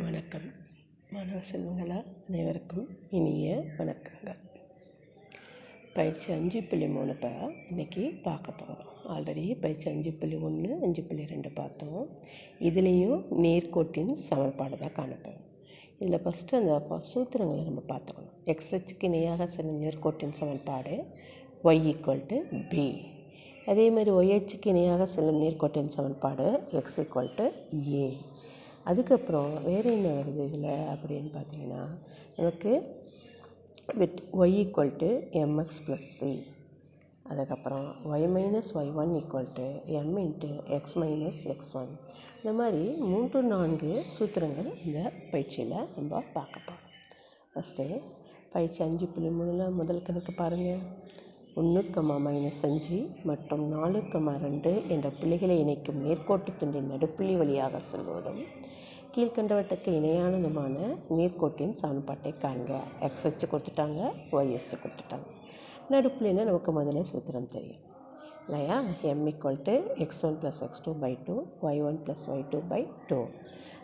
வணக்கம். 0.00 0.44
மாணவ 1.14 1.38
செல்வங்களா 1.48 1.96
அனைவருக்கும் 2.28 2.86
இனிய 3.16 3.48
வணக்கங்கள். 3.78 4.38
பயிற்சி 5.96 6.28
அஞ்சு 6.36 6.60
புள்ளி 6.68 6.86
மூணு 6.94 7.12
இப்போ 7.14 7.32
இன்றைக்கி 7.70 8.02
பார்க்க 8.26 8.54
போகிறோம் 8.60 8.88
ஆல்ரெடி 9.14 9.44
பயிற்சி 9.64 9.86
அஞ்சு 9.92 10.12
புள்ளி 10.20 10.38
ஒன்று 10.48 10.70
அஞ்சு 10.86 11.02
புள்ளி 11.08 11.26
ரெண்டு 11.32 11.50
பார்த்தோம். 11.58 12.00
இதுலேயும் 12.68 13.20
நேர்கோட்டின் 13.44 14.14
சமன்பாடு 14.28 14.78
தான் 14.84 14.96
காணப்போம் 15.00 15.38
இதில் 16.00 16.22
ஃபஸ்ட்டு 16.24 16.58
அந்த 16.60 17.00
சூத்திரங்களை 17.12 17.62
நம்ம 17.68 17.84
பார்த்துக்கணும். 17.92 18.34
எக்ஸ்ஹெச்சுக்கு 18.54 19.08
இணையாக 19.12 19.50
செல்லும் 19.56 19.80
நேர்கோட்டின் 19.84 20.36
சமன்பாடு 20.40 20.96
ஒய் 21.68 21.86
ஈக்குவல் 21.92 22.26
டு 22.32 22.38
பி 22.74 22.88
அதே 23.72 23.88
மாதிரி 23.96 24.10
ஒய்ஹெச்சுக்கு 24.18 24.74
இணையாக 24.74 25.06
செல்லும் 25.16 25.42
நேர்கோட்டின் 25.44 25.94
சமன்பாடு 25.98 26.46
எக்ஸ் 26.80 27.00
ஈக்குவல் 27.02 27.34
டு 27.40 27.44
ஏ 28.04 28.06
அதுக்கப்புறம் 28.86 29.52
வேறு 29.64 29.88
என்ன 29.92 30.08
வருது 30.14 30.42
இதில் 30.46 30.70
அப்படின்னு 30.92 31.30
பார்த்தீங்கன்னா 31.34 31.82
நமக்கு 32.38 32.72
with 34.00 34.20
Y 34.40 34.56
equal 34.58 34.96
to 34.96 35.10
M X 35.40 35.82
plus 35.86 36.08
C 36.16 36.32
அதுக்கப்புறம் 37.26 37.86
Y 38.10 38.26
minus 38.34 38.70
Y 38.76 38.90
one 38.96 39.12
equal 39.18 39.50
to 39.54 39.66
M 39.98 40.16
into 40.18 40.50
X 40.76 40.96
minus 40.98 41.42
X 41.48 41.74
one 41.76 41.92
இந்த 42.36 42.52
மாதிரி 42.58 42.82
மூன்று 43.04 43.40
நான்கு 43.48 43.92
சூத்திரங்கள் 44.14 44.70
இந்த 44.84 45.00
பயிற்சியில் 45.30 45.76
நம்ம 45.94 46.22
பார்க்க 46.32 46.56
போகிறோம் 46.60 46.88
ஃபஸ்ட்டு 47.52 47.86
பயிற்சி 48.52 48.80
அஞ்சு 48.82 49.06
புள்ளி 49.08 49.30
மூணில் 49.36 49.76
முதல் 49.76 50.02
கணக்கு 50.02 50.32
பாருங்கள் 50.34 50.82
ஒன்று 51.54 51.90
கம்மா 51.90 52.14
மைனஸ் 52.16 52.60
அஞ்சு 52.62 53.08
மற்றும் 53.24 53.64
நாலு 53.68 54.08
கம்மா 54.08 54.36
ரெண்டு 54.36 54.70
என்ற 54.88 55.10
புள்ளிகளை 55.10 55.58
இணைக்கும் 55.58 55.98
நேர்க்கோட்டுத் 56.04 56.58
துண்டின் 56.60 56.88
நடுப்புள்ளி 56.90 57.36
வழியாக 57.36 57.80
செல்வதும் 57.90 58.40
கீழ்கண்டவற்றுக்கு 59.16 59.90
இணையானதுமான 59.98 60.76
நேர்க்கோட்டின் 61.10 61.70
சமன்பாட்டை 61.70 62.34
காண்க. 62.42 62.70
எக்ஸ் 63.00 63.26
அச்சு 63.26 63.46
கொடுத்துட்டாங்க 63.46 64.00
ஒய் 64.32 64.52
அச்சு 64.52 64.76
கொடுத்துட்டாங்க. 64.76 65.28
நடுப்புள்ளினா 65.90 66.44
நமக்கு 66.44 66.80
முதல்ல 66.80 67.04
சூத்திரம் 67.12 67.46
தெரியும். 67.46 67.82
இல்லையா? 68.46 68.76
M 69.10 69.24
equal 69.30 69.58
to 69.66 69.74
X 70.04 70.22
one 70.26 70.36
plus 70.42 70.60
X 70.66 70.82
two 70.84 70.92
by 71.02 71.10
two 71.26 71.34
Y 71.68 71.80
one 71.88 71.98
plus 72.04 72.24
Y 72.32 72.42
two 72.50 72.58
by 72.68 72.80
two 73.10 73.18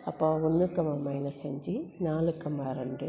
அப்போ 0.05 0.27
ஒன்று 0.47 0.65
கம்மா 0.71 0.93
மைனஸ் 1.05 1.41
அஞ்சு 1.49 1.73
நாலு 1.99 2.31
ரெண்டு 2.79 3.07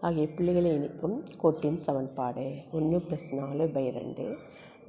ஆகிய 0.00 0.24
புள்ளிகளை 0.36 0.70
இணைக்கும் 0.74 1.16
கோட்டின் 1.42 1.78
சமன்பாடு. 1.86 2.46
ஒன்று 2.72 2.98
ப்ளஸ் 3.08 3.28
நாலு 3.40 3.66
பை 3.68 3.84
ரெண்டு. 3.90 4.26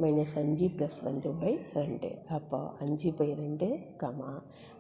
மைனஸ் 0.02 0.34
அஞ்சு 0.42 0.66
ப்ளஸ் 0.78 0.98
ரெண்டு 1.08 1.30
பை 1.42 1.52
ரெண்டு 1.78 2.10
அப்போது 2.38 2.72
அஞ்சு 2.84 3.10
பை 3.20 3.28
ரெண்டு 3.42 3.68
கமா 4.02 4.32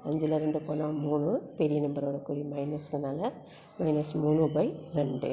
அஞ்சில் 0.07 0.35
ரெண்டு 0.43 0.59
போனால் 0.67 0.99
மூணு. 1.05 1.29
பெரிய 1.59 1.79
நம்பரோட 1.85 2.17
குறி 2.27 2.43
மைனஸ்னால 2.51 3.31
மைனஸ் 3.79 4.11
மூணு 4.23 4.43
பை 4.57 4.67
ரெண்டு 4.99 5.31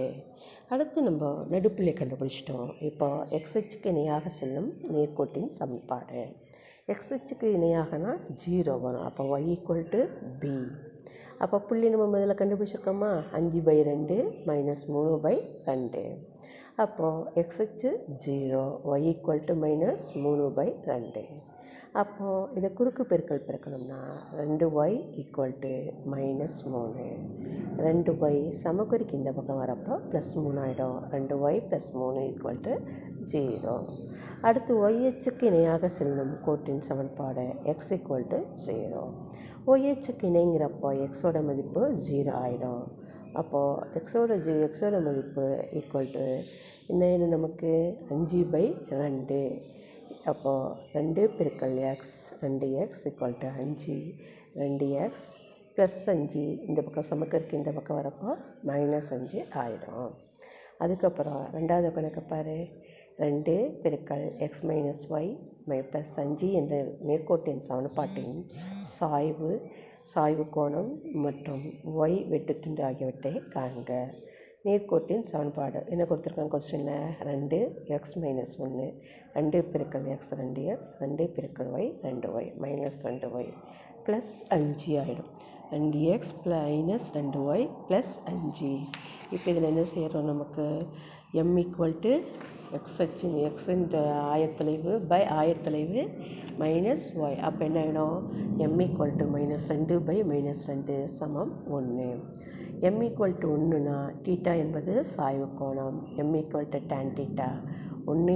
அடுத்து 0.74 0.98
நம்ம 1.02 1.32
நடுப்புள்ளி 1.52 1.92
கண்டுபிடிச்சிட்டோம். 2.00 2.68
இப்போ 2.88 3.08
எக்ஸ்ஹெச்சுக்கு 3.38 3.90
இணையாக 3.94 4.28
செல்லும் 4.38 4.70
நேர்கோட்டின் 4.94 5.52
சமன்பாடு. 5.58 6.22
எக்ஸ்ஹெச்சுக்கு 6.92 7.46
இணையாகனா 7.58 8.12
ஜீரோ 8.42 8.74
வரும். 8.80 9.06
அப்போ 9.10 9.24
ஒய் 9.34 9.48
ஈக்குவல் 9.55 9.88
டு 9.94 10.00
பி 10.42 10.55
அப்போ 11.44 11.56
புள்ளி 11.68 11.86
நம்ம 11.92 12.05
முதல்ல 12.14 12.34
கண்டுபிடிச்சிருக்கோமா? 12.40 13.12
அஞ்சு 13.32 13.60
பை 13.68 13.77
ரெண்டு 13.82 14.16
மைனஸ் 14.46 14.84
மூணு 14.94 15.14
பை 15.24 15.34
ரெண்டு 15.70 16.02
அப்போது 16.83 17.27
எக்ஸ்ஹெச்சு 17.41 17.91
zero 18.22 18.61
Y 18.92 19.05
equal 19.11 19.44
to 19.48 19.55
minus 19.64 20.05
மூணு 20.22 20.44
பை 20.56 20.67
ரெண்டு. 20.89 21.22
அப்போது 22.03 22.48
இதை 22.58 22.69
குறுக்கு 22.78 23.03
பெருக்கல் 23.11 23.44
பெருக்கணும்னா 23.48 23.98
ரெண்டு 24.41 24.67
ஒய் 24.80 24.97
ஈக்குவல் 25.22 25.55
டு 25.64 25.70
மைனஸ் 26.14 26.58
மூணு. 26.72 27.05
ரெண்டு 27.86 28.12
ஒய் 28.27 28.41
சமக்குறிக்கு 28.62 29.19
இந்த 29.20 29.33
பக்கம் 29.33 29.62
வரப்போ 29.62 29.97
ப்ளஸ் 30.11 30.33
மூணு 30.45 30.61
ஆகிடும் 30.64 30.98
ரெண்டு 31.14 31.36
ஒய் 31.47 31.61
ப்ளஸ் 31.69 31.91
மூணு 32.00 32.20
ஈக்குவல் 32.30 32.61
டு 32.67 32.75
ஜீரோ 33.33 33.77
அடுத்து 34.48 34.72
ஒய்ஹெச்சுக்கு 34.86 35.42
இணையாக 35.42 35.88
செல்லும் 35.88 36.32
கோட்டின் 36.40 36.82
சமன்பாடு 36.88 37.44
எக்ஸ் 37.72 37.92
ஈக்குவல் 37.94 38.27
டு 38.32 38.38
ஜீரோ 38.64 39.02
ஒய்ஹெச்சுக்கு 39.66 40.24
இணைங்கிறப்போ 40.30 40.88
எக்ஸோட 41.05 41.38
மதிப்பு 41.44 41.82
ஜீரோ 42.06 42.32
ஆகிடும் 42.44 42.83
அப்போது 43.33 43.86
எக்ஸோட 43.98 44.34
ஜி 44.46 44.52
எக்ஸோட 44.66 44.96
மதிப்பு 45.06 45.44
ஈக்குவல் 45.80 46.10
டு 46.16 46.24
என்ன 46.86 47.27
நமக்கு? 47.27 47.70
அஞ்சு 48.08 48.40
பை 48.52 48.64
ரெண்டு. 49.02 49.38
அப்போது 50.24 50.74
ரெண்டு 50.92 51.22
பெருக்கல் 51.38 51.77
எக்ஸ் 51.92 52.16
ரெண்டு 52.40 52.66
எக்ஸ் 52.83 53.02
ஈக்குவல் 53.08 53.38
டு 53.38 53.48
அஞ்சு. 53.62 53.96
ரெண்டு 54.54 54.86
எக்ஸ் 55.04 55.27
ப்ளஸ் 55.77 56.00
அஞ்சு. 56.06 56.44
இந்த 56.66 56.80
பக்கம் 56.83 57.08
சமக்கருக்கு 57.10 57.60
இந்த 57.60 57.72
பக்கம் 57.72 57.98
வரப்போ 58.00 58.30
மைனஸ் 58.66 59.10
அஞ்சு 59.16 59.40
ஆகிடும் 59.62 60.10
அதுக்கப்புறம் 60.78 61.42
ரெண்டாவது 61.56 61.90
கணக்கு 61.92 62.22
பாரு. 62.22 62.58
ரெண்டு 63.19 63.52
பெருக்கல் 63.83 64.25
எக்ஸ் 64.45 64.64
மைனஸ் 64.69 65.02
ஒய் 65.17 65.29
மை 65.70 65.79
ப்ளஸ் 65.91 66.14
அஞ்சு 66.23 66.48
என்ற 66.61 66.75
நேர்கோட்டின் 67.08 67.63
சமன்பாட்டின் 67.69 68.39
சாய்வு 68.95 69.51
சாய்வு 70.13 70.45
கோணம் 70.57 70.91
மற்றும் 71.25 71.63
ஒய் 72.02 72.17
வெட்டுத்துண்டு 72.33 72.83
ஆகியவற்றை 72.89 73.33
காண்க. 73.55 73.92
நேர்கோட்டின் 74.67 75.25
சமன்பாடு 75.30 75.80
என்ன 75.92 76.02
கொடுத்துருக்காங்க 76.11 76.52
கொஸ்டினில் 76.55 77.17
ரெண்டு 77.30 77.58
எக்ஸ் 77.97 78.14
மைனஸ் 78.23 78.55
ஒன்று 78.64 78.86
ரெண்டு 79.35 79.58
பெருக்கல் 79.73 80.07
எக்ஸ் 80.14 80.33
ரெண்டு 80.41 80.63
எக்ஸ் 80.75 80.92
ரெண்டு 81.02 81.25
பெருக்கல் 81.36 81.73
ஒய் 81.79 81.91
ரெண்டு 82.07 82.29
ஒய் 82.36 82.48
மைனஸ் 82.64 83.01
ரெண்டு 83.08 83.29
ஒய் 83.39 83.51
ப்ளஸ் 84.07 84.33
அஞ்சு 84.57 84.92
ஆகிடும் 85.02 85.31
ரெண்டு 85.70 86.01
எக்ஸ் 86.14 86.33
மைனஸ் 86.46 87.08
ரெண்டு 87.19 87.39
ஒய் 87.52 87.67
ப்ளஸ் 87.89 88.14
அஞ்சு. 88.33 88.73
இப்போ 89.35 89.46
இதில் 89.51 89.70
என்ன 89.73 89.85
செய்கிறோம் 89.92 90.31
நமக்கு? 90.33 90.67
m 91.34 91.48
x 92.78 92.92
அச்சின் 93.00 93.34
எக்ஸ் 93.46 93.68
என்ற 93.68 93.95
ஆயத்தொலைவு 94.33 94.92
பை 95.11 95.20
ஆயத்தொலைவு 95.39 96.02
மைனஸ் 96.61 97.06
ஒய் 97.20 97.39
அப்போ 97.46 97.62
என்ன 97.64 97.78
ஆகிடும் 97.80 98.18
எம்மி 98.58 98.86
குவால்ட்டு 98.90 99.27
மைனஸ் 99.33 99.67
ரெண்டு 99.72 99.96
பை 100.00 100.17
மைனஸ் 100.30 100.62
ரெண்டு 100.70 100.96
சமம் 101.17 101.52
ஒன்று 101.70 102.08
m 102.83 103.01
ஒன்றுனா 103.48 103.96
என்பது 104.55 105.05
சாய்வு 105.05 105.46
கோணம். 105.61 105.98
M 106.18 106.33
tan 106.90 107.07
ஒன்று 108.07 108.35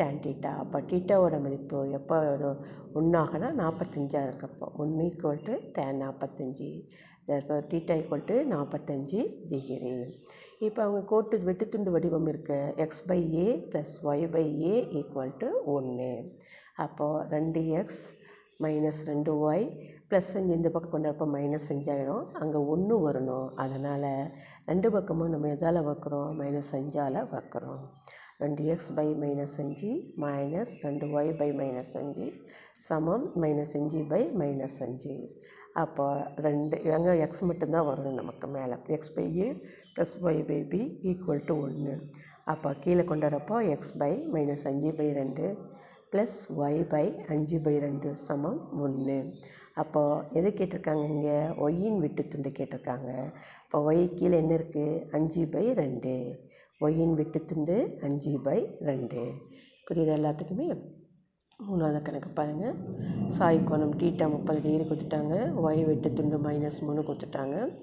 tan 0.00 0.16
அப்போ 0.62 0.78
ஓட 1.18 1.38
மதிப்பு 1.38 1.78
எப்போ 1.90 2.18
வரும்? 2.26 2.60
ஒன்றாகனா 2.94 3.50
நாற்பத்தஞ்சா 3.62 4.20
இருக்கப்போ. 4.26 4.68
ஒன்று 4.76 5.56
tan 5.78 5.92
நாற்பத்தஞ்சி 6.02 6.70
டீட்டா 7.70 7.94
தட்ஸால் 7.96 8.34
நாற்பத்தஞ்சி 8.48 9.20
டிகிரி 9.50 9.92
இப்போ 10.60 10.80
அவங்க 10.82 11.00
கோட்டு 11.04 11.36
வெட்டுத்துண்டு 11.44 11.90
வடிவம் 11.90 12.28
இருக்குது 12.32 12.74
X 12.76 13.06
by 13.06 13.18
A 13.36 13.46
plus 13.70 13.94
Y 14.04 14.26
by 14.26 14.44
A 14.64 14.74
equal 15.00 15.32
to 15.38 15.48
ஒன்று 15.74 16.10
அப்போது 16.76 17.24
ரெண்டு 17.28 17.60
எக்ஸ் 17.80 18.02
மைனஸ் 18.62 19.00
ரெண்டு 19.10 19.32
ஒய் 19.46 19.64
ப்ளஸ் 20.08 20.32
அஞ்சு 20.38 20.52
இந்த 20.58 20.68
பக்கம் 20.74 20.92
கொண்டு 20.94 21.08
வரப்போ 21.08 21.26
மைனஸ் 21.36 21.68
அஞ்சாயிடும் 21.72 22.26
அங்கே 22.40 22.60
ஒன்று 22.72 22.96
வரணும். 23.06 23.48
அதனால் 23.62 24.10
ரெண்டு 24.70 24.88
பக்கமும் 24.96 25.32
நம்ம 25.34 25.48
எதால் 25.54 25.86
வைக்கிறோம்? 25.88 26.28
மைனஸ் 26.40 26.72
அஞ்சால் 26.78 27.18
வைக்கிறோம். 27.34 27.82
ரெண்டு 28.42 28.62
எக்ஸ் 28.72 28.92
பை 28.98 29.06
மைனஸ் 29.22 29.56
அஞ்சு 29.62 29.90
மைனஸ் 30.24 30.72
ரெண்டு 30.84 31.06
ஒய் 31.16 31.30
பை 31.40 31.48
மைனஸ் 31.60 31.92
அஞ்சு 32.00 32.26
சமம் 32.88 33.26
மைனஸ் 33.42 33.74
அஞ்சு 33.80 34.00
பை 34.12 34.22
மைனஸ் 34.42 34.78
அஞ்சு. 34.86 35.14
அப்போ 35.82 36.06
ரெண்டு 36.46 36.76
அங்கே 36.96 37.14
எக்ஸ் 37.26 37.44
மட்டும்தான் 37.50 37.88
வரணும் 37.90 38.18
நமக்கு 38.20 38.48
மேலே. 38.56 38.76
X 38.96 39.14
by 39.16 39.26
A 39.40 39.48
plus 39.94 40.14
Y 40.26 40.40
by 40.50 40.60
B 40.72 40.82
equal 41.12 41.46
to 41.50 41.56
ஒன்று 41.66 41.94
அப்போ 42.52 42.70
கீழே 42.84 43.04
கொண்டு 43.10 43.26
வரப்போ 43.28 43.56
எக்ஸ் 43.74 43.94
பை 44.02 44.12
மைனஸ் 44.34 44.66
அஞ்சு 44.70 44.90
பை 45.00 45.06
ரெண்டு. 45.20 45.46
ப்ளஸ் 46.14 46.34
ஒய் 46.56 46.88
பை 46.88 47.14
அஞ்சு 47.28 47.56
பை 47.60 47.78
ரெண்டு 47.78 48.14
சமம் 48.14 48.80
ஒன்று. 48.80 49.16
அப்போது 49.74 50.24
எது 50.32 50.48
கேட்டிருக்காங்க 50.48 51.04
இங்கே? 51.08 51.38
ஒய்யின் 51.56 51.98
வெட்டுத்துண்டு 52.00 52.50
கேட்டிருக்காங்க. 52.58 53.08
இப்போ 53.64 53.78
ஒய் 53.92 54.14
கீழே 54.14 54.36
என்ன 54.36 54.52
இருக்குது 54.54 55.10
அஞ்சு 55.10 55.46
பை 55.46 55.72
ரெண்டு. 55.72 56.12
ஒய்யின் 56.80 57.14
வெட்டுத்துண்டு 57.14 57.76
அஞ்சு 58.00 58.40
பை 58.42 58.58
ரெண்டு. 58.80 59.22
புரியுது 59.88 60.14
எல்லாத்துக்குமே? 60.18 60.68
மூணாவது 61.68 62.02
கணக்கு 62.02 62.28
பாருங்கள் 62.28 62.78
சாய் 63.26 63.60
கோணம் 63.64 63.96
டீட்டா 63.96 64.30
முப்பது 64.30 64.60
டிகிரி 64.60 64.84
கொடுத்துட்டாங்க. 64.84 65.34
ஒய் 65.60 65.84
வெட்டு 65.84 66.12
துண்டு 66.12 66.38
மைனஸ் 66.38 66.80
மூணு 66.80 67.00
கொடுத்துட்டாங்க. 67.00 67.78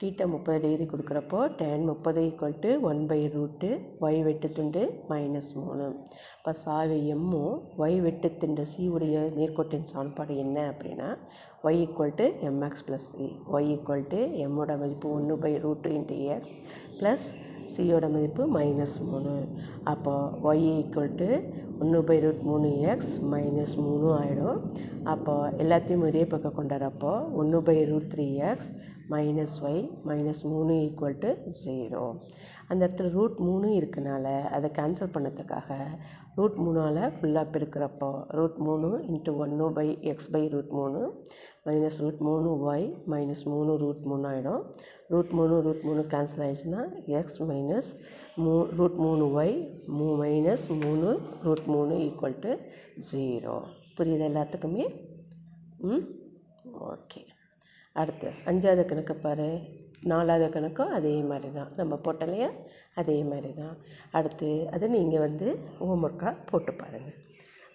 டீட்டா 0.00 0.24
முப்பது 0.32 0.58
டிகிரி 0.62 0.84
கொடுக்குறப்போ 0.92 1.40
டேன் 1.58 1.84
முப்பது 1.90 2.20
equal 2.28 2.56
to 2.64 2.70
one 2.88 3.02
by 3.10 3.18
root 3.34 3.68
Y 4.04 4.18
வெட்டு 4.26 4.48
துண்டு 4.56 4.82
மைனஸ் 5.10 5.50
மூணு. 5.58 5.86
இப்போ 6.38 6.52
சாய்வு 6.62 6.96
எம்மும் 7.14 7.54
ஒய் 7.82 7.96
வெட்டு 8.06 8.28
துண்டு 8.42 8.64
சி 8.72 8.84
உடைய 8.94 9.20
நேர்கோட்டின் 9.38 9.88
சமன்பாடு 9.92 10.34
என்ன 10.44 10.56
அப்படின்னா 10.72 11.08
Y 11.66 11.78
equal 11.84 12.16
to 12.20 12.26
M X 12.48 12.84
plus 12.88 13.08
C 13.14 13.28
Y 13.56 13.70
equal 13.74 14.06
to 14.14 14.20
எம்மோட 14.46 14.76
மதிப்பு 14.82 15.08
ஒன்று 15.18 15.36
by 15.44 15.52
root 15.66 15.92
into 15.98 16.18
X 16.36 16.56
plus 17.00 17.28
சியோட 17.74 18.06
மதிப்பு 18.14 18.42
மைனஸ் 18.56 18.96
மூணு. 19.10 19.34
அப்போது 19.92 20.42
ஒய் 20.48 20.66
ஈக்குவல் 20.80 21.14
டு 21.20 21.28
ஒன்று 21.82 22.00
பை 22.08 22.16
ரூட் 22.24 22.42
மூணு 22.48 22.68
எக்ஸ் 22.92 23.14
மைனஸ் 23.34 23.76
மூணு 23.84 24.08
ஆகிடும் 24.18 24.58
அப்போது 25.12 25.56
எல்லாத்தையும் 25.62 26.04
ஒரே 26.08 26.24
பக்கம் 26.34 26.58
கொண்டாடுறப்போ 26.58 27.12
ஒன்று 27.40 27.60
by 27.68 27.78
root 27.92 28.10
three 28.12 28.26
X 28.50 28.68
minus 29.10 29.56
Y 29.62 29.80
minus 30.04 30.42
மூணு 30.44 30.74
ஈக்குவல் 30.74 31.18
டு 31.18 31.30
ஜீரோ 31.64 32.02
அந்த 32.68 32.86
இடத்துல 32.86 33.10
ரூட் 33.10 33.38
மூணு 33.38 33.68
இருக்கனால 33.68 34.26
அதை 34.48 34.70
கேன்சல் 34.70 35.12
பண்ணதுக்காக 35.14 35.76
ரூட் 36.34 36.56
மூணால் 36.56 37.12
ஃபுல்லாக 37.12 37.52
பெருக்கிறப்போ 37.52 38.24
ரூட் 38.28 38.56
மூணு 38.56 38.88
இன்ட்டு 39.06 39.36
ஒன்று 39.36 39.72
பை 39.72 39.98
எக்ஸ் 40.02 40.30
பை 40.30 40.48
ரூட் 40.48 40.70
மூணு 40.70 41.00
மைனஸ் 41.64 42.00
ரூட் 42.00 42.18
மூணு 42.20 42.48
ஒய் 42.64 42.86
மைனஸ் 43.06 43.44
மூணு 43.46 43.76
ரூட் 43.76 44.02
மூணு 44.02 44.28
ஆகிடும் 44.28 44.64
ரூட் 45.08 45.30
மூணு 45.30 45.60
ரூட் 45.60 45.82
மூணு 45.82 46.00
கேன்சல் 46.02 46.44
ஆகிடுச்சுன்னா 46.44 46.82
எக்ஸ் 47.06 47.42
மைனஸ் 47.42 47.90
மூ 48.38 48.66
ரூட் 48.76 48.94
மூணு 48.94 49.26
ஒய் 49.40 49.54
மூ 49.98 50.08
மைனஸ் 50.16 50.66
மூணு 50.84 51.10
ரூட் 51.42 51.66
மூணு 51.66 51.94
ஈக்குவல் 51.98 52.38
டு 52.38 52.54
ஜீரோ 53.12 53.56
புரியுது 53.98 54.26
எல்லாத்துக்குமே? 54.28 54.86
ம்? 55.78 56.04
ஓகே 56.86 57.22
அடுத்து 57.96 58.30
அஞ்சாவது 58.50 58.84
கணக்கை 58.92 59.16
பார். 59.24 59.48
நாலாவது 60.10 60.46
கணக்கும் 60.54 60.94
அதே 60.96 61.12
மாதிரி 61.28 61.50
தான் 61.52 61.70
நம்ம 61.80 61.98
போட்டலையா 62.06 62.48
அதே 63.00 63.18
மாதிரி 63.30 63.50
தான் 63.60 63.76
அடுத்து 64.18 64.48
அதை 64.74 64.88
நீங்கள் 64.96 65.26
வந்து 65.26 65.46
ஹோம் 65.78 66.04
ஒர்க்காக 66.08 66.34
போட்டு 66.50 66.72
பாருங்கள் 66.80 67.20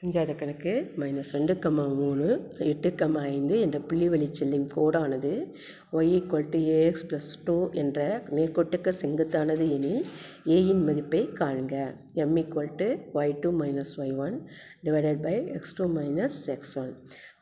அஞ்சாவது 0.04 0.34
கணக்கு 0.36 0.74
மைனஸ் 1.02 1.32
ரெண்டு 1.38 1.54
கமா 1.64 1.86
மூணு 2.02 2.28
எட்டு 2.72 2.90
கமா 3.00 3.22
ஐந்து 3.32 3.56
என்ற 3.60 3.78
புள்ளிவழிச்செல்லின் 3.90 4.68
கோடானது 4.76 5.32
Y 5.98 6.12
equal 6.18 6.48
to 6.54 6.60
A X 6.76 7.06
plus 7.10 7.32
two 7.48 7.56
என்ற 7.82 8.00
நேர்கோட்டுக்கு 8.38 8.94
செங்குத்தானது 9.02 9.66
எனில் 9.78 10.06
ஏயின் 10.56 10.84
மதிப்பை 10.90 11.22
காண்க. 11.42 11.74
M 12.24 12.38
equal 12.44 12.72
to 12.82 12.88
Y 13.20 13.36
two 13.42 13.52
minus 13.62 13.94
Y 14.04 14.16
one 14.28 14.38
divided 14.86 15.22
by 15.22 15.36
X 15.58 15.76
two 15.80 15.88
minus 15.98 16.40
X 16.56 16.76
one 16.84 16.94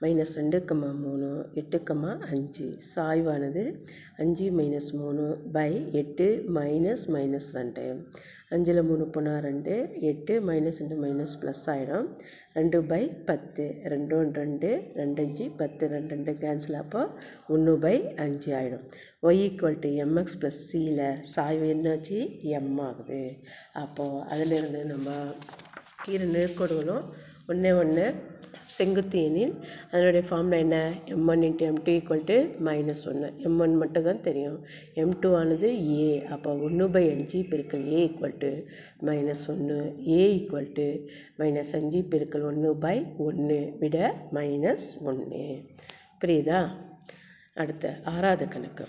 minus 0.01 0.33
ரெண்டு 0.39 0.57
கம்மா 0.69 0.89
மூணு 1.03 1.27
எட்டு 1.59 1.77
கம்மா 1.89 2.11
அஞ்சு. 2.33 2.65
சாய்வானது 2.94 3.63
அஞ்சு 4.23 4.47
மைனஸ் 4.57 4.89
மூணு 5.01 5.23
பை 5.55 5.71
எட்டு 6.01 6.27
மைனஸ் 6.57 7.05
மைனஸ் 7.15 7.47
ரெண்டு. 7.59 7.85
அஞ்சில் 8.55 8.81
மூணு 8.89 9.05
போனால் 9.15 9.41
ரெண்டு 9.47 9.73
எட்டு 10.09 10.33
மைனஸ் 10.49 10.79
ரெண்டு 10.81 10.97
மைனஸ் 11.03 11.33
ப்ளஸ் 11.41 11.63
ஆகிடும் 11.73 12.05
ரெண்டு 12.57 12.77
பை 12.91 13.01
பத்து. 13.29 13.65
ரெண்டு 13.94 14.13
ஒன்று 14.19 14.39
ரெண்டு 14.44 14.69
ரெண்டு 14.99 15.21
அஞ்சு 15.25 15.45
பத்து 15.61 15.89
ரெண்டு 15.95 16.13
ரெண்டு 16.15 16.33
கேன்சல் 16.43 16.79
அப்போ 16.83 17.01
ஒன்று 17.55 17.73
பை 17.85 17.95
அஞ்சு 18.25 18.51
ஆகிடும் 18.59 18.85
Y 19.27 19.41
equal 19.47 19.81
to 19.85 19.91
M X 20.05 20.39
plus 20.41 20.61
சியில் 20.69 21.03
சாய்வு 21.33 21.67
என்னாச்சு? 21.73 22.19
எம் 22.59 22.79
ஆகுது. 22.88 23.21
அப்போது 23.83 24.23
அதிலிருந்து 24.33 24.83
நம்ம 24.93 25.09
இரு 26.13 26.27
நேர்கோடுகளும் 26.38 27.05
ஒன்றே 27.51 27.71
ஒன்று 27.83 28.07
செங்குத்து 28.75 29.19
எனில் 29.23 29.53
அதனுடைய 29.91 30.27
ஃபார்முலா 30.29 30.57
என்ன? 30.57 30.77
M 31.05 31.27
one 31.27 31.41
into 31.41 31.67
M 31.69 31.81
two 31.83 31.91
equal 31.91 32.23
to 32.25 32.37
minus 32.67 33.03
ஒன்று 33.09 33.29
எம் 33.37 33.59
ஒன் 33.59 33.75
மட்டும் 33.75 34.03
தான் 34.03 34.21
தெரியும். 34.21 34.57
எம் 34.93 35.19
டூ 35.19 35.29
ஆனது 35.35 35.69
ஏ 35.99 36.25
அப்போ 36.25 36.55
ஒன்று 36.67 36.89
பை 36.89 37.03
அஞ்சு 37.09 37.39
பெருக்கல் 37.51 37.85
ஏ 37.93 37.99
ஈக்குவல் 38.07 38.37
டு 38.37 38.51
மைனஸ் 39.05 39.45
ஒன்று 39.47 39.77
ஏ 40.07 40.21
ஈக்குவல் 40.37 40.71
டு 40.73 40.87
மைனஸ் 41.39 41.73
அஞ்சு 41.79 42.01
பெருக்கல் 42.11 42.43
ஒன்று 42.43 42.75
பை 42.75 42.97
ஒன்று 43.17 43.59
விட 43.79 43.97
மைனஸ் 44.33 44.89
ஒன்று 45.03 45.45
புரியுதா? 46.21 46.59
அடுத்த 47.53 47.99
ஆறாவது 48.03 48.47
கணக்கு. 48.47 48.85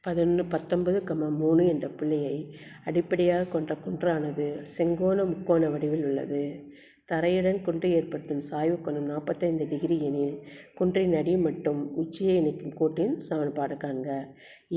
பதினொன்று 0.00 0.44
பத்தொன்பது 0.44 0.98
கம்மா 1.04 1.28
மூணு 1.38 1.62
என்ற 1.66 1.88
புள்ளியை 1.88 2.36
அடிப்படையாக 2.84 3.44
கொண்ட 3.44 3.76
குன்றானது 3.84 4.46
செங்கோண 4.76 5.18
முக்கோண 5.24 5.68
வடிவில் 5.68 6.04
உள்ளது. 6.04 6.42
தரையுடன் 7.08 7.62
குன்று 7.62 7.88
ஏற்படுத்தும் 7.90 8.40
சாய்வு 8.40 8.76
கோணம் 8.76 9.10
நாற்பத்தைந்து 9.10 9.64
டிகிரி 9.68 9.96
எனில் 10.00 10.34
குன்றின் 10.74 11.14
அடி 11.14 11.34
மற்றும் 11.36 11.80
உச்சியை 11.94 12.34
இணைக்கும் 12.36 12.74
கோட்டின் 12.74 13.14
சமன்பாடு 13.26 13.74
காண்க. 13.74 14.08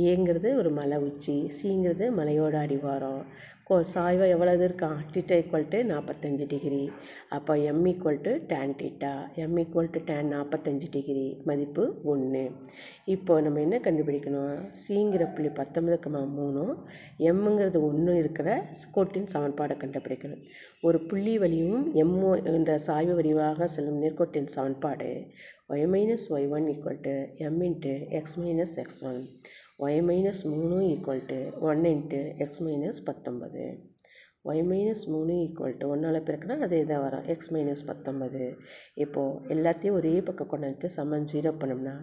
ஏங்கிறது 0.03 0.49
ஒரு 0.55 0.69
மலை 0.69 0.97
உச்சி 0.99 1.35
சிங்கிறது 1.59 2.07
மலையோட 2.11 2.55
அடிவாரம். 2.65 3.23
கோ 3.69 3.75
சாய்வு 3.91 4.27
எவ்வளவு 4.33 4.61
இருக்கான் 4.67 5.01
டிட்டா 5.13 5.35
ஈக்குவல் 5.41 5.67
டு 5.73 5.79
நாற்பத்தஞ்சு 5.89 6.45
டிகிரி 6.53 6.79
அப்போ 7.35 7.53
M 7.71 7.83
equal 7.91 8.17
to 8.21 8.31
tan 8.51 8.73
theta 8.79 9.11
M 9.43 9.57
equal 9.63 9.91
to 9.95 9.99
tan 10.07 10.31
நாற்பத்தஞ்சு 10.33 10.87
டிகிரி 10.95 11.25
மதிப்பு 11.49 11.83
ஒன்று 12.03 12.41
இப்போ 13.05 13.35
நம்ம 13.41 13.61
என்ன 13.65 13.79
கண்டுபிடிக்கணும்? 13.87 14.55
சிங்கிற 14.85 15.27
புள்ளி 15.35 15.51
பத்தொம்பது 15.59 15.97
கமா 16.05 16.21
மூணும் 16.37 16.73
எம்முங்கிறது 17.29 17.81
ஒன்று 17.89 18.15
இருக்கிற 18.17 18.49
கோட்டின் 18.95 19.29
சமன்பாடை 19.35 19.77
கண்டுபிடிக்கணும். 19.83 20.43
ஒரு 20.81 20.99
புள்ளி 21.05 21.37
வழியும் 21.37 21.85
எம்மோ 22.03 22.31
என்ற 22.55 22.79
சாய்வு 22.87 23.15
வடிவாக 23.19 23.69
செல்லும் 23.75 24.01
நேர்கோட்டின் 24.03 24.51
சமன்பாடு 24.55 25.11
Y 25.73 25.87
minus 25.93 26.27
Y 26.35 26.49
one 26.57 26.67
equal 26.73 27.01
to 27.07 27.15
M 27.47 27.61
into 27.61 27.93
X 28.19 28.37
minus 28.41 28.75
X 28.83 29.01
one 29.09 29.19
Y 29.79 29.99
minus 30.07 30.41
மூணு 30.53 30.77
equal 30.85 31.21
to 31.25 31.37
one 31.59 31.83
into 31.83 32.17
X 32.37 32.61
minus 32.63 32.99
பத்தொம்பது 33.05 33.65
ஒய் 34.45 34.63
மைனஸ் 34.71 35.03
மூணு 35.07 35.33
ஈக்குவல் 35.45 35.77
டு 35.77 35.87
ஒன்றால் 35.89 36.17
பிறக்குனா 36.21 36.55
அது 36.65 36.77
தான் 36.85 37.01
வரும். 37.01 37.25
எக்ஸ் 37.25 37.51
மைனஸ் 37.53 37.83
பத்தொம்பது 37.87 38.43
இப்போது 38.95 39.55
எல்லாத்தையும் 39.55 39.97
ஒரே 39.99 40.13
பக்கம் 40.21 40.47
கொண்டு 40.47 40.67
வந்துட்டு 40.67 40.89
சமன் 40.97 41.29
ஜீரோ 41.31 41.51
பண்ணோம்னா 41.61 41.95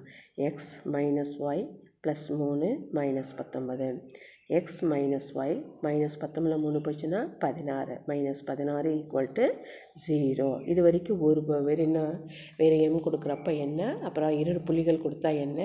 எக்ஸ் 0.49 0.73
மைனஸ் 0.88 1.34
ஒய் 1.49 1.62
ப்ளஸ் 2.05 2.26
மூணு 2.38 2.69
மைனஸ் 2.93 3.32
பத்தொம்பது 3.38 3.88
எக்ஸ் 4.50 4.81
மைனஸ் 4.87 5.28
ஒய் 5.34 5.54
மைனஸ் 5.82 6.16
பத்தொம்பதில் 6.20 6.62
மூணு 6.64 6.78
போச்சுன்னா 6.78 7.20
பதினாறு. 7.38 7.94
மைனஸ் 8.06 8.43
பதினாறு 8.44 8.90
ஈக்குவல் 8.90 9.31
டு 9.32 9.46
ஜீரோ 10.04 10.69
இது 10.69 10.82
வரைக்கும் 10.82 11.20
ஒரு 11.20 11.40
வேறு 11.69 11.82
என்ன 11.82 12.00
வேறு 12.56 12.76
எம் 12.81 13.02
கொடுக்குறப்ப 13.06 13.58
என்ன? 13.58 13.81
அப்புறம் 14.02 14.38
இரு 14.38 14.60
புள்ளிகள் 14.60 15.02
கொடுத்தா 15.04 15.31
என்ன? 15.38 15.60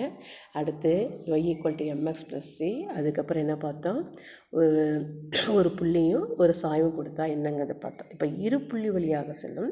அடுத்து 0.51 0.93
Y 1.25 1.47
equal 1.51 1.79
to 1.81 1.85
M X 1.85 2.27
plus 2.29 2.51
C 2.55 2.71
அதுக்கப்புறம் 2.95 3.43
என்ன 3.43 3.57
பார்த்தோம்? 3.57 4.01
ஒரு 4.49 4.71
ஒரு 5.53 5.69
புள்ளியும் 5.69 6.25
ஒரு 6.37 6.53
சாய்வும் 6.61 6.97
கொடுத்தா 6.97 7.25
என்னங்கிறத 7.35 7.75
பார்த்தோம். 7.79 8.09
இப்போ 8.09 8.25
இரு 8.25 8.57
புள்ளி 8.61 8.89
வழியாக 8.89 9.33
செல்லும் 9.33 9.71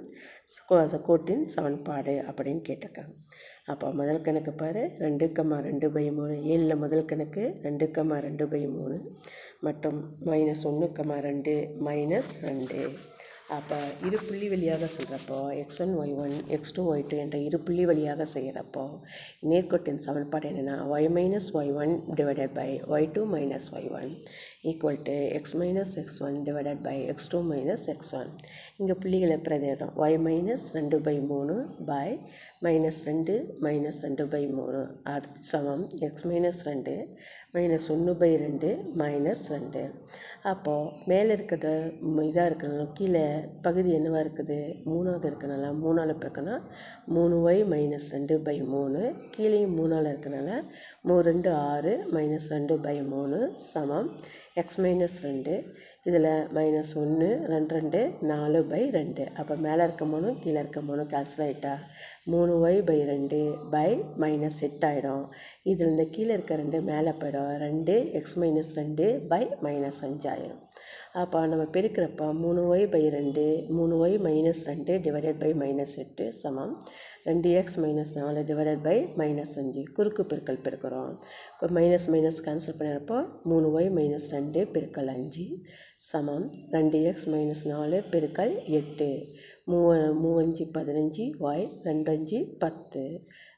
கோட்டின் 1.08 1.44
சமன்பாடு 1.56 2.14
அப்படின்னு 2.30 2.62
கேட்டிருக்காங்க. 2.68 3.12
அப்போ 3.72 3.88
முதல் 3.92 4.22
கணக்கு 4.22 4.52
பாரு 4.62 4.84
ரெண்டு 5.04 5.26
கம்மா 5.32 5.58
ரெண்டு 5.68 5.88
பை 5.92 6.04
மூணு. 6.12 6.36
ஏழில் 6.54 6.82
முதல் 6.84 7.06
கணக்கு 7.06 7.44
ரெண்டு 7.68 7.88
கம்மா 7.98 8.18
ரெண்டு 8.28 8.48
பை 8.48 8.62
மூணு. 8.68 8.98
மற்றும் 9.68 10.00
மைனஸ் 10.32 10.66
ஒன்று 10.72 10.88
கம்மா 10.92 11.20
ரெண்டு 11.30 11.54
மைனஸ் 11.88 12.32
ரெண்டு. 12.50 12.80
அப்போ 13.50 13.78
இரு 14.08 14.18
புள்ளி 14.20 14.48
வழியாக 14.50 14.88
செல்கிறப்போ 14.94 15.38
X 15.60 15.80
one 15.82 15.94
Y 15.96 16.12
one 16.16 16.34
X 16.50 16.74
two 16.76 16.82
Y 16.92 17.06
two 17.10 17.16
என்ற 17.18 17.38
இரு 17.40 17.58
புள்ளி 17.60 17.84
வழியாக 17.86 18.28
செய்கிறப்போ 18.34 18.84
நேர்கோட்டின் 19.50 20.02
சமன்பாடு 20.06 20.50
என்னென்னா 20.50 20.76
Y 20.88 21.08
minus 21.16 21.50
Y 21.56 21.72
one 21.76 21.94
divided 22.20 22.54
by 22.54 22.68
Y 22.90 23.08
two 23.16 23.24
minus 23.32 23.68
Y 23.74 23.90
one 24.00 24.12
equal 24.64 25.02
to 25.04 25.16
X 25.38 25.56
minus 25.56 25.94
X 26.02 26.20
one 26.22 26.38
divided 26.46 26.84
by 26.84 26.96
X 27.06 27.30
two 27.32 27.40
minus 27.50 27.86
X 27.94 28.14
one 28.14 28.30
இங்கே 28.78 28.98
புள்ளிகளை 29.02 29.38
பிரதியிடும் 29.48 29.96
ஒய் 29.98 30.20
மைனஸ் 30.28 30.68
ரெண்டு 30.76 31.00
பை 31.02 31.16
மூணு 31.32 31.56
பை 31.90 32.08
மைனஸ் 32.66 33.02
ரெண்டு 33.10 33.34
மைனஸ் 33.62 34.00
ரெண்டு 34.02 34.24
பை 34.28 34.42
மூணு. 34.48 34.80
அடுத்து 35.04 35.40
சமம். 35.52 35.84
எக்ஸ் 36.08 36.26
மைனஸ் 36.28 36.62
ரெண்டு 36.64 36.94
மைனஸ் 37.54 37.88
ஒன்று 37.94 38.16
பை 38.16 38.30
ரெண்டு 38.38 38.70
மைனஸ் 38.98 39.44
ரெண்டு. 39.50 39.84
அப்போது 40.52 40.92
மேலே 41.06 41.32
இருக்கிறது 41.38 41.72
இதாக 42.26 42.50
இருக்கனால 42.50 42.84
கீழே 42.94 43.24
பகுதி 43.62 43.92
என்னவாக 43.92 44.24
இருக்குது? 44.26 44.60
மூணாவது 44.90 45.28
இருக்கனால 45.32 45.72
மூணால் 45.84 46.14
பிறக்கணும் 46.24 46.62
மூணு 47.16 47.36
ஒய் 47.50 47.62
மைனஸ் 47.74 48.10
ரெண்டு 48.16 48.38
பை 48.48 48.58
மூணு. 48.74 49.02
கீழேயும் 49.38 49.78
மூணால் 49.80 50.10
இருக்கனால 50.12 50.50
மூ 51.08 51.18
ரெண்டு 51.30 51.52
ஆறு 51.72 51.94
மைனஸ் 52.14 52.50
ரெண்டு 52.56 52.78
பை 52.80 52.98
மூணு 53.14 53.40
சமம். 53.72 54.10
எக்ஸ் 54.58 54.80
மைனஸ் 54.84 55.16
ரெண்டு 55.26 55.54
இதில் 56.04 56.28
மைனஸ் 56.58 56.92
ஒன்று 57.02 57.28
ரெண்டு 57.52 57.74
ரெண்டு 57.78 58.00
நாலு 58.22 58.60
பை 58.72 58.82
ரெண்டு. 58.90 59.24
அப்போ 59.40 59.56
மேலே 59.66 59.82
இருக்க 59.84 60.06
மூணு 60.06 60.30
கீழே 60.44 60.60
இருக்க 60.60 60.82
மூணு 60.82 61.04
கேன்சல் 61.14 61.44
ஆகிட்டா 61.46 61.74
மூணு 62.26 62.54
ஒய் 62.66 62.80
பை 62.90 62.98
ரெண்டு 63.12 63.40
பை 63.70 63.90
மைனஸ் 64.24 64.60
எட்டு 64.68 64.88
ஆகிடும் 64.90 65.26
இதில் 65.64 65.92
இந்த 65.92 66.06
கீழே 66.16 66.32
இருக்க 66.34 66.56
ரெண்டு 66.56 66.82
மேலே 66.82 67.14
போயிடும். 67.22 67.52
ரெண்டு 67.66 67.96
எக்ஸ் 68.20 68.38
மைனஸ் 68.44 68.74
ரெண்டு 68.82 69.08
பை 69.34 69.44
மைனஸ் 69.68 70.02
அஞ்சு 70.08 70.30
ஆயிடும் 70.30 70.64
அப்போ 71.14 71.40
நம்ம 71.48 71.64
பெருக்கிறப்ப 71.76 72.24
மூணு 72.40 72.62
ஒய் 72.74 72.84
பை 72.92 73.02
ரெண்டு 73.10 73.44
மூணு 73.78 73.94
ஒய் 74.06 74.16
மைனஸ் 74.26 74.62
ரெண்டு 74.68 74.94
டிவைடட் 75.06 75.40
பை 75.40 75.52
மைனஸ் 75.62 75.94
எட்டு 76.04 76.26
சமம். 76.32 76.74
ரெண்டு 77.24 77.50
எக்ஸ் 77.60 77.78
மைனஸ் 77.84 78.12
நாலு 78.18 78.42
டிவைடட் 78.50 78.84
பை 78.84 78.98
மைனஸ் 79.22 79.54
அஞ்சு. 79.62 79.84
குறுக்கு 79.96 80.24
பெருக்கல் 80.24 80.62
பெருக்கிறோம். 80.66 81.12
மைனஸ் 81.78 82.08
மைனஸ் 82.14 82.40
கேன்சல் 82.46 82.78
பண்ணுறப்போ 82.82 83.18
மூணு 83.44 83.80
ஒய் 83.80 83.90
மைனஸ் 83.98 84.30
ரெண்டு 84.36 84.64
பெருக்கல் 84.76 85.10
அஞ்சு 85.16 85.48
சமம். 86.12 86.52
ரெண்டு 86.72 87.04
எக்ஸ் 87.04 87.30
மைனஸ் 87.30 87.66
நாலு 87.74 88.04
பெருக்கல் 88.12 88.54
எட்டு. 88.80 89.10
மூ 89.72 89.80
மூவஞ்சு 90.24 90.66
பதினஞ்சு 90.78 91.26
ஒய் 91.50 91.68
ரெண்டஞ்சு 91.90 92.40
பத்து. 92.60 93.04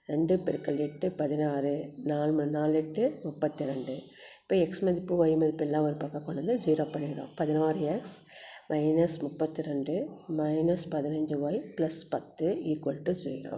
ரெண்டு 0.09 0.35
பெருக்கல் 0.37 0.79
எட்டு 0.79 1.07
பதினாறு 1.11 1.73
நாலு 2.03 2.31
ம 2.31 2.45
நாலு 2.55 2.75
எட்டு 2.75 3.03
முப்பத்தி 3.23 3.63
ரெண்டு 3.65 3.95
இப்போ 4.41 4.55
எக்ஸ் 4.55 4.81
மதிப்பு 4.83 5.15
ஒய் 5.15 5.35
மதிப்பு 5.35 5.65
எல்லாம் 5.65 5.85
ஒரு 5.87 5.97
பக்கம் 5.97 6.23
கொண்டு 6.23 6.41
வந்து 6.41 6.55
ஜீரோ 6.57 6.85
பண்ணிடுறோம். 6.85 7.29
பதினாறு 7.35 7.81
எக்ஸ் 7.93 8.15
மைனஸ் 8.69 9.15
முப்பத்தி 9.21 9.61
ரெண்டு 9.61 9.95
மைனஸ் 10.39 10.85
பதினஞ்சு 10.89 11.37
ஒய் 11.41 11.59
ப்ளஸ் 11.77 12.01
பத்து 12.09 12.47
ஈக்குவல் 12.71 13.01
டு 13.03 13.13
ஜீரோ 13.23 13.55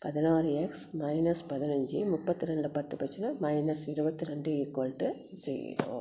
பதினாறு 0.00 0.50
எக்ஸ் 0.62 0.84
மைனஸ் 0.94 1.44
பதினஞ்சு 1.50 2.00
முப்பத்தி 2.06 2.48
ரெண்டில் 2.50 2.74
பத்து 2.74 2.96
போச்சுன்னா 2.96 3.30
மைனஸ் 3.40 3.84
இருபத்தி 3.94 4.24
ரெண்டு 4.24 4.50
ஈக்குவல் 4.62 4.96
டு 4.96 5.08
ஜீரோ 5.44 5.94